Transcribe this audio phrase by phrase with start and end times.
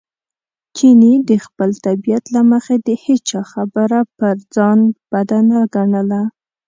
[0.75, 4.79] چیني د خپلې طبیعت له مخې د هېچا خبره پر ځان
[5.11, 6.21] بد نه ګڼله.